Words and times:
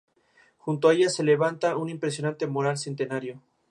Junto 0.57 0.89
a 0.89 0.93
ella 0.95 1.09
se 1.09 1.23
levanta 1.23 1.77
un 1.77 1.87
impresionante 1.87 2.47
moral 2.47 2.79
centenario. 2.79 3.39